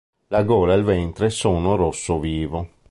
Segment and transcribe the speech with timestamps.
[0.29, 2.67] La gola e il ventre sono rosso vivo.